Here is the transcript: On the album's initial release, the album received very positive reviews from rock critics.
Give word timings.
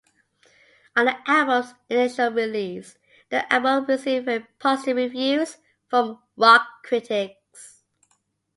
On 0.95 1.05
the 1.05 1.15
album's 1.29 1.75
initial 1.87 2.31
release, 2.31 2.97
the 3.29 3.45
album 3.53 3.85
received 3.85 4.25
very 4.25 4.47
positive 4.57 4.97
reviews 4.97 5.57
from 5.89 6.19
rock 6.35 6.65
critics. 6.83 7.83